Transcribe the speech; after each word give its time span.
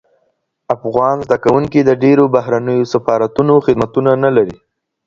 افغان 0.75 1.15
زده 1.25 1.37
کوونکي 1.43 1.79
د 1.85 1.91
ډیرو 2.03 2.25
بهرنیو 2.35 2.89
سفارتونو 2.93 3.53
خدمتونه 3.65 4.11
نه 4.23 4.29
لري. 4.37 4.57